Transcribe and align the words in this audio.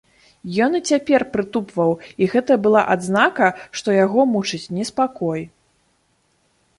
Ён 0.67 0.71
і 0.77 0.79
цяпер 0.91 1.25
прытупваў, 1.33 1.91
і 2.25 2.29
гэта 2.33 2.57
была 2.65 2.81
адзнака, 2.93 3.47
што 3.81 3.89
яго 3.97 4.25
мучыць 4.33 4.71
неспакой. 4.79 5.41